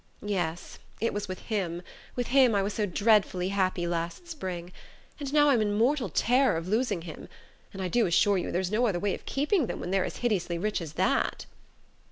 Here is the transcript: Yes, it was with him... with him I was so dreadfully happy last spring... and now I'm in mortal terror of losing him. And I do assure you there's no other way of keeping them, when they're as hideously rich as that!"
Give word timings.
Yes, 0.25 0.79
it 0.99 1.13
was 1.13 1.27
with 1.27 1.37
him... 1.37 1.83
with 2.15 2.29
him 2.29 2.55
I 2.55 2.63
was 2.63 2.73
so 2.73 2.87
dreadfully 2.87 3.49
happy 3.49 3.85
last 3.85 4.27
spring... 4.27 4.71
and 5.19 5.31
now 5.31 5.49
I'm 5.51 5.61
in 5.61 5.73
mortal 5.77 6.09
terror 6.09 6.57
of 6.57 6.67
losing 6.67 7.03
him. 7.03 7.29
And 7.71 7.83
I 7.83 7.87
do 7.87 8.07
assure 8.07 8.39
you 8.39 8.51
there's 8.51 8.71
no 8.71 8.87
other 8.87 8.99
way 8.99 9.13
of 9.13 9.27
keeping 9.27 9.67
them, 9.67 9.79
when 9.79 9.91
they're 9.91 10.03
as 10.03 10.17
hideously 10.25 10.57
rich 10.57 10.81
as 10.81 10.93
that!" 10.93 11.45